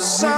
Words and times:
sorry 0.00 0.29